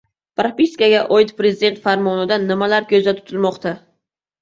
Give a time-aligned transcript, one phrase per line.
[0.39, 3.79] Propiskaga oid Prezident Farmonida nimalar ko‘zda tutilmoqda?